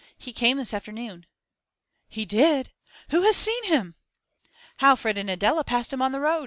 'He 0.17 0.33
came 0.33 0.57
this 0.57 0.73
afternoon.' 0.73 1.27
'He 2.07 2.25
did! 2.25 2.71
Who 3.11 3.21
has 3.21 3.35
seen 3.37 3.65
him?' 3.65 3.93
'Alfred 4.79 5.15
and 5.15 5.29
Adela 5.29 5.63
passed 5.63 5.93
him 5.93 6.01
on 6.01 6.11
the 6.11 6.19
road. 6.19 6.39